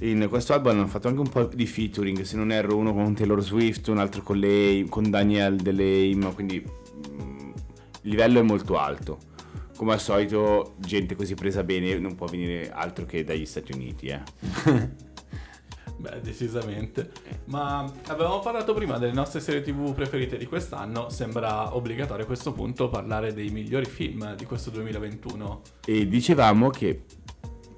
[0.00, 3.14] in questo album hanno fatto anche un po' di featuring, se non erro, uno con
[3.14, 7.52] Taylor Swift, un altro con lei, con Daniel Deleim, quindi mh,
[8.02, 9.18] il livello è molto alto.
[9.76, 14.06] Come al solito, gente così presa bene non può venire altro che dagli Stati Uniti,
[14.06, 14.20] eh.
[16.02, 17.12] Beh, decisamente.
[17.44, 21.08] Ma avevamo parlato prima delle nostre serie TV preferite di quest'anno.
[21.10, 25.60] Sembra obbligatorio a questo punto parlare dei migliori film di questo 2021.
[25.86, 27.04] E dicevamo che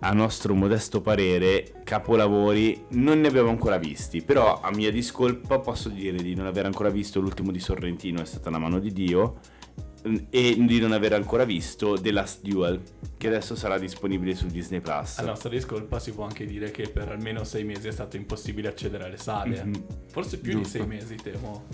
[0.05, 5.89] a nostro modesto parere capolavori non ne abbiamo ancora visti, però a mia discolpa posso
[5.89, 9.41] dire di non aver ancora visto l'ultimo di Sorrentino, è stata la mano di Dio,
[10.29, 12.83] e di non aver ancora visto The Last Duel,
[13.17, 15.21] che adesso sarà disponibile su Disney Plus.
[15.21, 18.69] A nostra discolpa si può anche dire che per almeno sei mesi è stato impossibile
[18.69, 19.65] accedere alle sale.
[19.65, 19.85] Mhm.
[20.11, 20.77] Forse più Giusto.
[20.77, 21.65] di sei mesi, temo.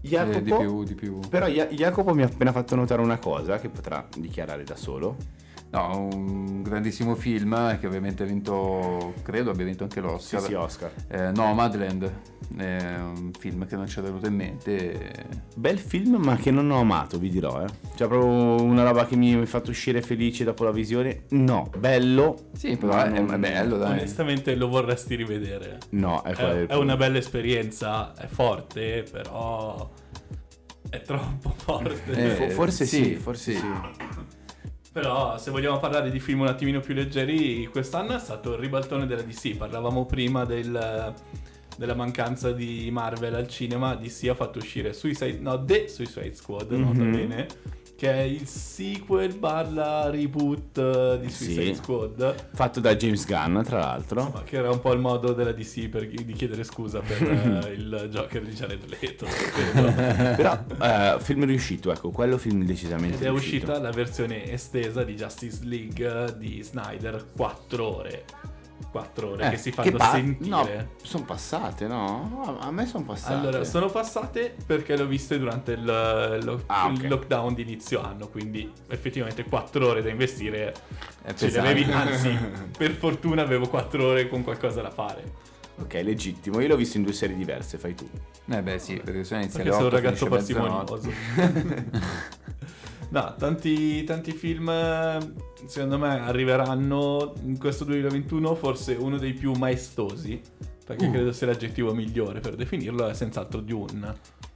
[0.00, 1.18] Jacopo, Eh, di più, di più.
[1.28, 5.42] Però Ja- Jacopo mi ha appena fatto notare una cosa che potrà dichiarare da solo.
[5.74, 10.40] No, un grandissimo film che ovviamente ha vinto, credo abbia vinto anche Sì, l'Oscar.
[10.40, 10.92] sì, Oscar.
[11.08, 12.12] Eh, Nomadland,
[12.56, 15.12] è un film che non ci è venuto in mente.
[15.56, 17.66] Bel film, ma che non ho amato, vi dirò, eh.
[17.96, 21.22] Cioè, proprio una roba che mi ha fatto uscire felice dopo la visione.
[21.30, 22.50] No, bello.
[22.56, 23.92] Sì, però è, non- è bello, dai.
[23.98, 25.78] Onestamente lo vorresti rivedere.
[25.90, 29.90] No, è, È, è una bella esperienza, è forte, però
[30.88, 32.12] è troppo forte.
[32.12, 33.58] Eh, Fo- forse sì, sì, forse sì.
[33.58, 33.66] sì.
[34.94, 39.06] Però se vogliamo parlare di film un attimino più leggeri, quest'anno è stato il ribaltone
[39.08, 39.56] della DC.
[39.56, 41.12] Parlavamo prima del-
[41.76, 43.96] della mancanza di Marvel al cinema.
[43.96, 47.10] DC ha fatto uscire Suicide, no, The Suicide Squad, nota Mhm.
[47.10, 47.46] bene,
[48.04, 51.74] che è il sequel barra reboot di Suicide Sì.
[51.76, 52.48] Squad.
[52.52, 54.30] Fatto da James Gunn, tra l'altro.
[54.30, 57.22] Ma che era un po' il modo della DC per, di chiedere scusa per
[57.66, 59.24] eh, il Joker di Jared Leto.
[60.36, 63.64] Però, eh, film riuscito, ecco, quello film decisamente Ed è riuscito.
[63.72, 68.24] uscita la versione estesa di Justice League di Snyder 4 ore.
[68.94, 70.48] 4 ore Eh, che si fanno pa- sentire.
[70.48, 70.68] No,
[71.02, 72.58] sono passate, no?
[72.60, 73.34] A me sono passate.
[73.34, 77.08] Allora, sono passate perché le ho viste durante il, lo- Ah, il ok.
[77.10, 80.72] lockdown di inizio anno, quindi effettivamente 4 ore da investire
[81.22, 82.38] È ce le avevi, anzi,
[82.78, 85.32] per fortuna avevo 4 ore con qualcosa da fare.
[85.80, 86.60] Ok, legittimo.
[86.60, 88.08] Io l'ho visto in due serie diverse, fai tu.
[88.48, 91.10] Eh beh sì, perché se no inizia Perché alle sono un 8, ragazzo parsimonioso.
[93.10, 94.70] no, tanti, tanti film
[95.66, 100.40] secondo me arriveranno in questo 2021, forse uno dei più maestosi,
[100.84, 104.14] perché credo sia l'aggettivo migliore per definirlo, è senz'altro Dune.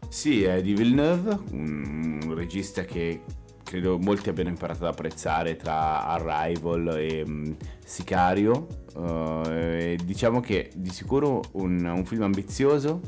[0.09, 3.23] Sì, è di Villeneuve, un regista che
[3.63, 7.53] credo molti abbiano imparato ad apprezzare tra Arrival e mm,
[7.85, 8.67] Sicario.
[8.97, 13.01] Eh, e diciamo che di sicuro un, un film ambizioso,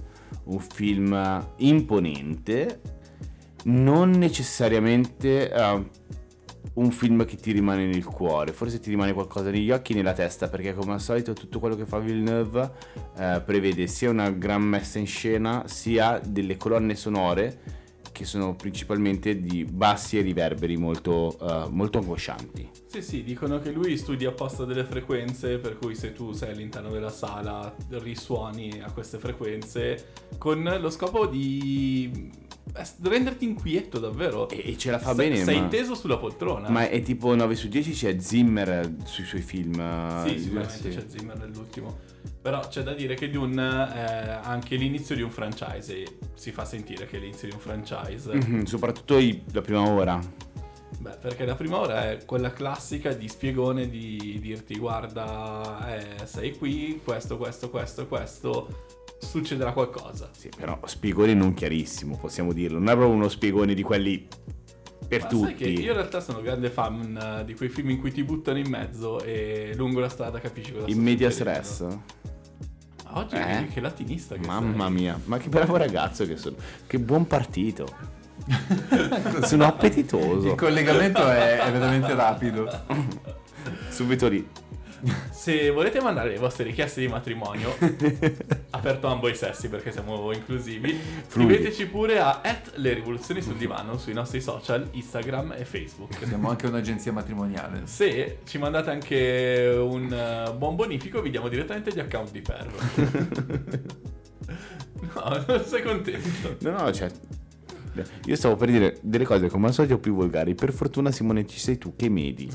[0.44, 2.80] un film imponente,
[3.64, 5.82] non necessariamente eh,
[6.74, 10.12] un film che ti rimane nel cuore, forse ti rimane qualcosa negli occhi e nella
[10.12, 12.70] testa, perché come al solito tutto quello che fa Villeneuve
[13.16, 17.78] eh, prevede sia una gran messa in scena, sia delle colonne sonore
[18.12, 22.68] che sono principalmente di bassi e riverberi molto, eh, molto angoscianti.
[22.86, 26.90] Sì, sì, dicono che lui studia apposta delle frequenze, per cui se tu sei all'interno
[26.90, 32.48] della sala risuoni a queste frequenze con lo scopo di
[33.02, 34.48] renderti inquieto davvero.
[34.48, 36.68] E, ce la fa sei, bene, sei ma, teso sulla poltrona.
[36.68, 39.78] ma è tipo 9 su 10 c'è Zimmer sui suoi film.
[39.80, 40.96] eh, Sì, sicuramente sì.
[40.96, 41.98] c'è Zimmer nell'ultimo.
[42.42, 46.04] Però c'è da dire che Dune è anche l'inizio di un franchise
[46.34, 48.34] si fa sentire che è l'inizio di un franchise.
[48.34, 50.18] Mhm, soprattutto i- la prima ora.
[50.98, 56.56] Beh, perché la prima ora è quella classica di spiegone di dirti guarda, eh, sei
[56.58, 58.68] qui, questo, questo, questo, questo,
[59.20, 60.30] succederà qualcosa.
[60.36, 62.78] Sì, però spiegone non chiarissimo, possiamo dirlo.
[62.78, 64.26] Non è proprio uno spiegone di quelli
[65.06, 65.44] per Ma tutti.
[65.44, 68.22] sai che io in realtà sono grande fan eh, di quei film in cui ti
[68.22, 71.80] buttano in mezzo e lungo la strada capisci cosa In media stress?
[71.80, 73.66] Ma Oggi Eh?
[73.72, 74.94] che latinista che Mamma sei.
[74.94, 76.56] mia, ma che bravo ragazzo che sono.
[76.86, 77.88] Che buon partito.
[79.42, 80.48] sono appetitoso.
[80.48, 82.70] Il collegamento è, è veramente rapido.
[83.90, 84.46] Subito lì.
[85.30, 87.74] Se volete mandare le vostre richieste di matrimonio,
[88.70, 91.54] aperto ambo i sessi perché siamo inclusivi, Fluidi.
[91.54, 92.40] scriveteci pure a
[92.74, 96.26] le rivoluzioni sul divano sui nostri social, Instagram e Facebook.
[96.26, 97.82] Siamo anche un'agenzia matrimoniale.
[97.84, 102.78] Se ci mandate anche un eh, buon bonifico, vi diamo direttamente gli account di Perro.
[105.14, 106.56] no, non sei contento.
[106.60, 107.10] No, no, cioè.
[108.26, 110.54] Io stavo per dire delle cose come al solito più volgari.
[110.54, 112.48] Per fortuna, Simone, ci sei tu che medi.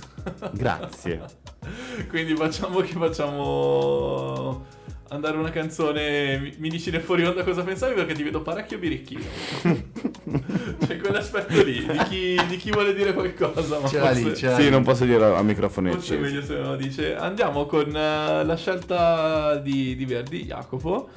[0.54, 1.22] Grazie.
[2.10, 4.66] Quindi facciamo che facciamo
[5.10, 6.40] andare una canzone.
[6.40, 9.24] Mi- Mi dici nel fuori onda cosa pensavi perché ti vedo parecchio birichino.
[10.86, 13.80] C'è quell'aspetto lì di chi, di chi vuole dire qualcosa.
[13.80, 16.72] Ma C'era lì, forse, c'era Sì, non posso dire a microfono forse meglio se non
[16.72, 17.16] lo dice.
[17.16, 21.10] Andiamo con eh, la scelta di, di Verdi, Jacopo.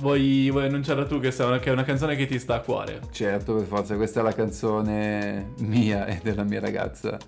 [0.00, 3.00] Vuoi, vuoi annunciarla tu che, una, che è una canzone che ti sta a cuore?
[3.10, 7.18] Certo, per forza, questa è la canzone mia e della mia ragazza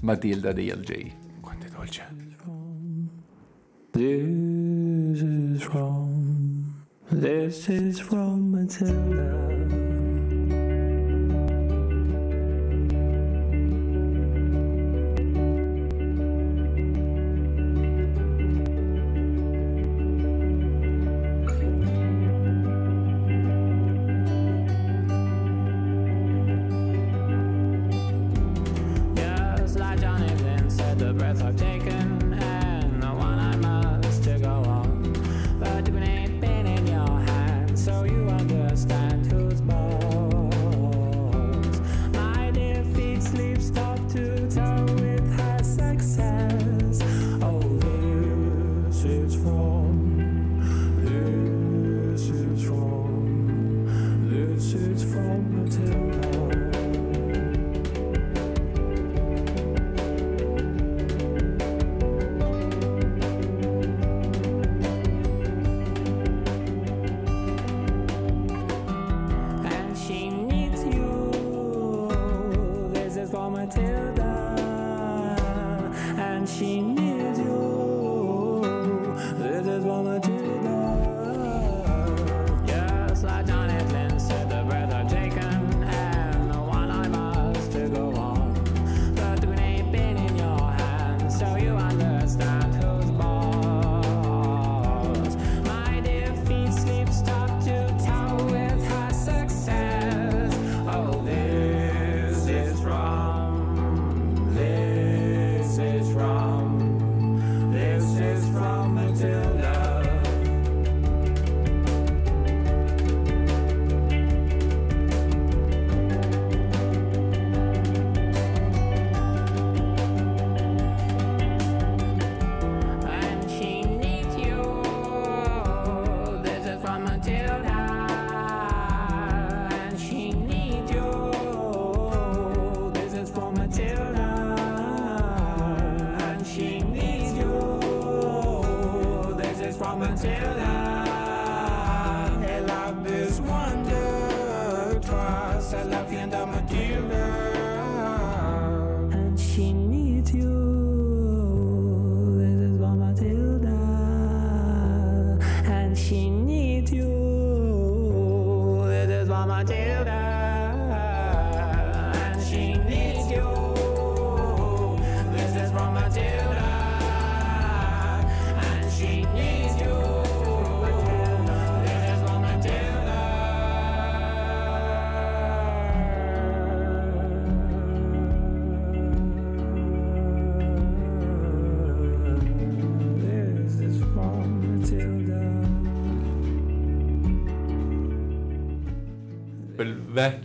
[0.00, 1.40] Matilda degli LJ.
[1.40, 2.22] Quanto è dolce.
[3.92, 9.83] This is from, this is from Matilda.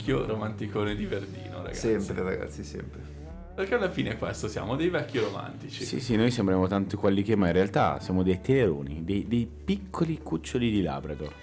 [0.09, 2.01] Vecchio romanticone di Verdino, ragazzi.
[2.01, 3.17] Sempre, ragazzi, sempre.
[3.53, 5.83] Perché alla fine questo, siamo dei vecchi romantici.
[5.83, 9.47] Sì, sì, noi sembriamo tanto quelli che, ma in realtà siamo dei teleroni, dei, dei
[9.65, 11.33] piccoli cuccioli di Labrador.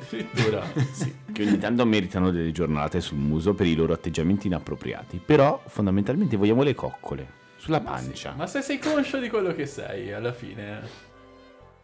[0.00, 0.64] Addirittura.
[0.90, 5.20] Sì, che ogni tanto meritano delle giornate sul muso per i loro atteggiamenti inappropriati.
[5.24, 7.26] Però fondamentalmente vogliamo le coccole
[7.56, 8.32] sulla pancia.
[8.34, 11.06] Ma se sei conscio di quello che sei, alla fine...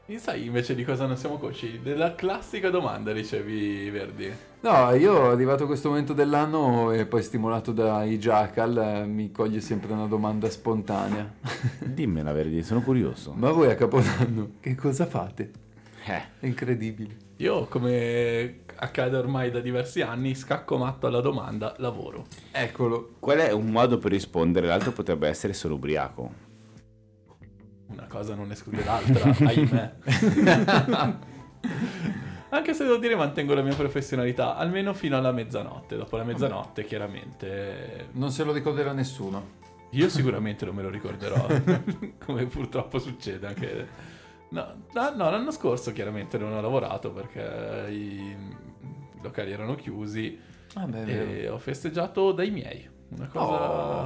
[0.06, 1.80] Mi sai invece di cosa non siamo consci?
[1.82, 4.32] Della classica domanda ricevi Verdi.
[4.64, 9.60] No, io arrivato a questo momento dell'anno e poi stimolato dai Jackal eh, mi coglie
[9.60, 11.30] sempre una domanda spontanea.
[11.84, 13.34] Dimmela, Verdi, sono curioso.
[13.36, 15.50] Ma voi a Capodanno che cosa fate?
[16.06, 17.14] Eh, È incredibile.
[17.36, 22.24] Io, come accade ormai da diversi anni, scacco matto alla domanda lavoro.
[22.50, 23.16] Eccolo.
[23.18, 24.66] qual è un modo per rispondere?
[24.66, 26.32] L'altro potrebbe essere solo ubriaco.
[27.88, 29.94] Una cosa non esclude l'altra, ahimè.
[32.54, 35.96] Anche se devo dire mantengo la mia professionalità, almeno fino alla mezzanotte.
[35.96, 38.10] Dopo la mezzanotte, chiaramente...
[38.12, 39.62] Non se lo ricorderà nessuno.
[39.90, 41.48] Io sicuramente non me lo ricorderò,
[42.24, 43.88] come purtroppo succede anche...
[44.50, 48.36] No, no, no, l'anno scorso chiaramente non ho lavorato perché i
[49.20, 50.38] locali erano chiusi
[50.74, 52.88] Vabbè, e ho festeggiato dai miei.
[53.16, 53.42] Una cosa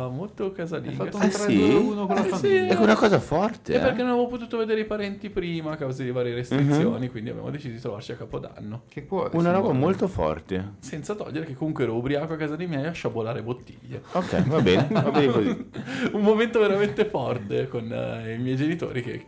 [0.04, 0.11] Oh.
[0.11, 1.04] molto Hai casalinga.
[1.04, 1.24] fatto sì.
[1.24, 1.56] un Ah, 3 sì?
[1.56, 2.28] 2 1 con la Eh, sì.
[2.30, 2.66] famiglia.
[2.66, 3.72] È una cosa forte.
[3.72, 3.80] E eh.
[3.80, 7.50] perché non avevo potuto vedere i parenti prima a causa di varie restrizioni, quindi abbiamo
[7.50, 8.82] deciso di trovarci a Capodanno.
[8.88, 9.30] Che cuore.
[9.36, 9.78] Una roba signore.
[9.78, 10.72] molto forte.
[10.80, 14.02] Senza togliere che comunque ero ubriaco a casa dei miei a sciabolare bottiglie.
[14.12, 15.66] Ok, va bene, va bene così.
[16.12, 19.26] Un momento veramente forte con eh, i miei genitori che,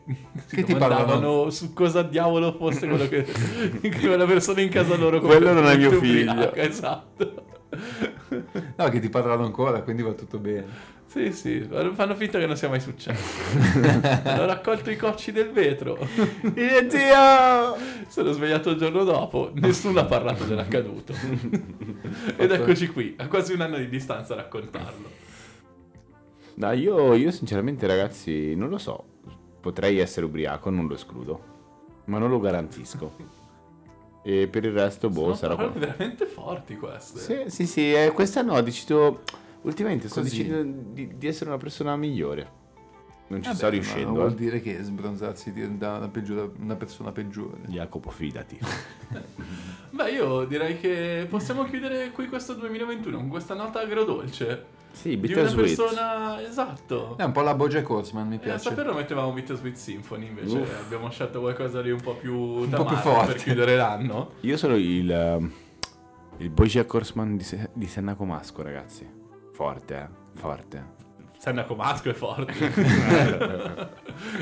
[0.48, 1.50] Che ti parlavano?
[1.50, 3.24] su cosa diavolo fosse quello che
[4.00, 6.32] quella persona in casa loro Quello non è mio figlio.
[6.32, 7.44] ubriaca, Esatto.
[8.76, 10.98] No, che ti parlavano ancora, quindi va tutto bene.
[11.10, 13.40] Sì, sì, fanno finta che non sia mai successo.
[14.22, 15.98] Hanno raccolto i cocci del vetro.
[16.54, 17.76] Mio Dio!
[18.06, 21.12] Sono svegliato il giorno dopo, nessuno ha parlato dell'accaduto.
[22.36, 25.10] Ed eccoci qui, a quasi un anno di distanza a raccontarlo.
[26.54, 29.04] No, io, io sinceramente ragazzi non lo so.
[29.60, 31.40] Potrei essere ubriaco, non lo escludo.
[32.04, 33.39] Ma non lo garantisco.
[34.22, 35.68] E per il resto, boh, Sono sarà qua.
[35.68, 37.18] veramente forti queste.
[37.20, 39.22] Sì, sì, sì, eh, quest'anno ho deciso...
[39.62, 40.38] Ultimamente sto Così.
[40.38, 42.50] decidendo di, di essere una persona migliore.
[43.30, 44.10] Non ci Vabbè, sto ma riuscendo.
[44.12, 44.34] Vuol eh.
[44.34, 47.58] dire che sbronzarsi ti da una, peggiore- una persona peggiore.
[47.66, 48.58] Jacopo, fidati.
[49.90, 54.78] Beh, io direi che possiamo chiudere qui questo 2021 con questa nota agrodolce.
[54.90, 56.42] Sì, Di una persona...
[56.42, 57.16] Esatto.
[57.16, 58.68] È un po' la Bojack Horseman, mi Eh, a piace.
[58.70, 60.80] saperlo mettevamo Bittersweet Symphony, invece Uff.
[60.84, 63.32] abbiamo scelto qualcosa di un po' più po' più forte.
[63.34, 64.32] per chiudere l'anno.
[64.40, 65.08] Io sono il...
[65.08, 65.52] ehm,
[66.38, 69.08] il Bojack Horseman di, Se- di Senna Comasco, ragazzi.
[69.52, 70.08] Forte, eh.
[70.40, 70.98] Forte.
[71.40, 72.52] Sanna Comasco è forte.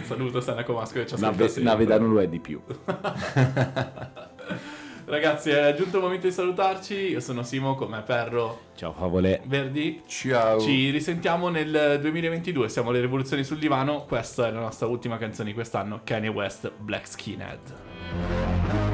[0.03, 1.61] Saluto Sanna Comasco che ci ascolta Nave.
[1.61, 2.61] Navedano lo è di più.
[5.05, 6.95] Ragazzi, è giunto il momento di salutarci.
[6.95, 9.43] Io sono Simo, come Perro Ciao, favole.
[9.45, 10.03] Verdi.
[10.09, 10.59] Ciao.
[10.59, 12.69] Ci risentiamo nel 2022.
[12.69, 14.05] Siamo alle rivoluzioni sul divano.
[14.05, 18.88] Questa è la nostra ultima canzone di quest'anno: Kanye West, Black Skinhead.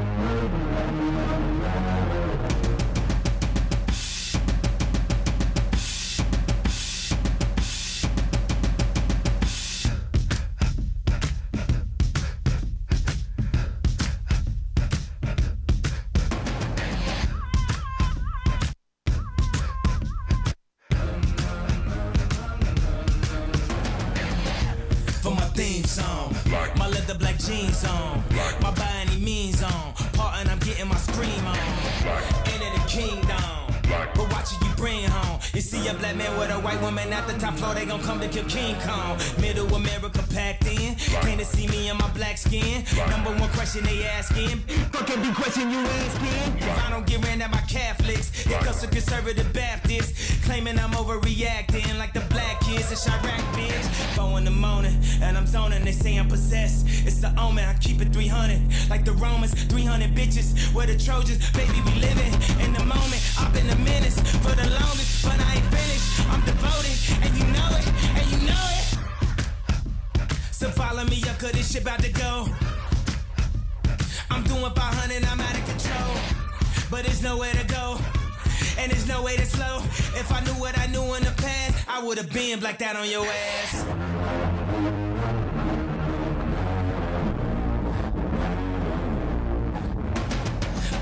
[77.25, 77.99] Nowhere to go.
[78.77, 79.79] And there's no way to slow.
[80.21, 82.95] If I knew what I knew in the past, I would have been blacked out
[82.95, 83.83] on your ass.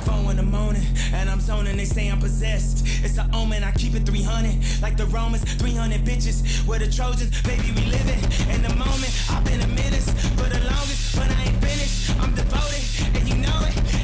[0.06, 2.88] Phone in the morning, and I'm zoning, they say I'm possessed.
[3.04, 4.82] It's an omen, I keep it 300.
[4.82, 6.66] Like the Romans, 300 bitches.
[6.66, 8.24] We're the Trojans, baby, we live it.
[8.50, 12.16] In the moment, I've been a menace for the longest, but I ain't finished.
[12.22, 12.84] I'm devoted,
[13.16, 14.03] and you know it,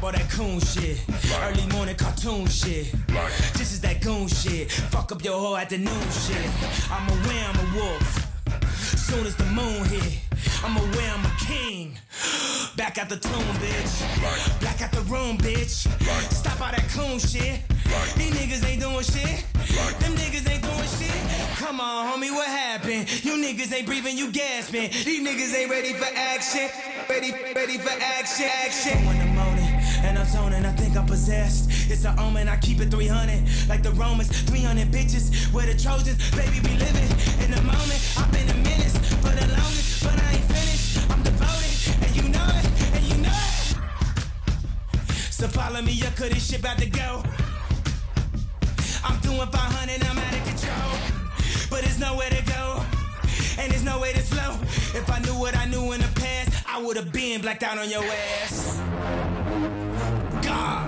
[0.00, 0.98] Stop all that coon shit.
[1.42, 2.90] Early morning cartoon shit.
[3.52, 4.72] This is that goon shit.
[4.72, 6.40] Fuck up your whole afternoon shit.
[6.90, 8.26] I'm aware I'm a wolf.
[8.72, 10.20] Soon as the moon hit,
[10.64, 11.98] I'm aware I'm a king.
[12.78, 14.62] Back out the tomb, bitch.
[14.62, 15.86] Back out the room, bitch.
[16.32, 17.60] Stop all that coon shit.
[18.16, 19.44] These niggas ain't doing shit.
[20.00, 21.58] Them niggas ain't doing shit.
[21.58, 23.22] Come on, homie, what happened?
[23.22, 24.88] You niggas ain't breathing, you gasping.
[25.04, 26.70] These niggas ain't ready for action.
[27.06, 29.69] Ready, ready for action, action.
[30.02, 31.68] And I'm zoning, I think I'm possessed.
[31.90, 33.68] It's an omen, I keep it 300.
[33.68, 35.52] Like the Romans, 300 bitches.
[35.52, 37.10] We're the Trojans, baby, we living.
[37.44, 41.10] In the moment, I've been a menace for the longest, but I ain't finished.
[41.10, 41.72] I'm devoted,
[42.04, 43.76] and you know it, and you know it.
[45.30, 47.22] So follow me up, cause this shit about to go.
[49.04, 50.92] I'm doing 500, I'm out of control.
[51.70, 52.82] But there's nowhere to go,
[53.58, 54.58] and there's no way to slow.
[54.98, 57.78] If I knew what I knew in the past, I would have been blacked out
[57.78, 59.89] on your ass.
[60.50, 60.84] 啊